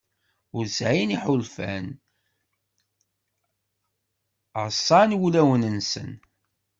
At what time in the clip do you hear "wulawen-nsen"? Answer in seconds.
5.19-6.11